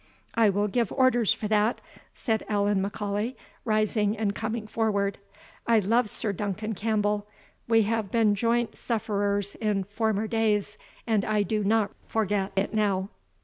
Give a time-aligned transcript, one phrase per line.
[0.33, 1.79] "I will give orders for that,"
[2.15, 5.19] said Allan M'Aulay, rising and coming forward.
[5.67, 7.27] "I love Sir Duncan Campbell;
[7.67, 13.09] we have been joint sufferers in former days, and I do not forget it now."